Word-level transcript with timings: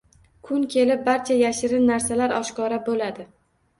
Kun 0.47 0.63
kelib 0.75 1.03
barcha 1.09 1.37
yashirin 1.41 1.85
narsalar 1.91 2.35
oshkora 2.39 2.81
bo‘ladi 2.89 3.29